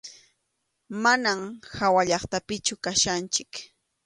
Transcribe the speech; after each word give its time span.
Manam 1.03 1.41
hawallaqtapichu 1.77 2.73
kachkanchik. 2.83 3.51